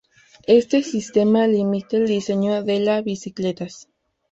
[0.47, 3.87] Este sistema limita el diseño de la bicicletas.